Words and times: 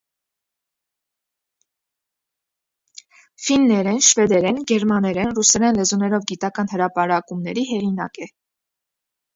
Ֆիններեն, 3.49 4.01
շվեդերեն, 4.09 4.61
գերմաներեն, 4.73 5.37
ռուսերեն 5.37 5.81
լեզուներով 5.83 6.27
գիտական 6.35 6.75
հրապարակումների 6.75 7.69
հեղինակ 7.75 8.25
է։ 8.29 8.35